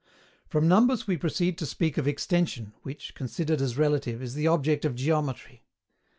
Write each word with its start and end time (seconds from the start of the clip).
From 0.47 0.67
numbers 0.67 1.05
we 1.05 1.15
proceed 1.15 1.59
to 1.59 1.65
speak 1.67 1.95
of 1.95 2.07
Extension, 2.07 2.73
which, 2.81 3.13
considered 3.13 3.61
as 3.61 3.77
relative, 3.77 4.19
is 4.19 4.33
the 4.33 4.47
object 4.47 4.83
of 4.83 4.95
Geometry. 4.95 5.63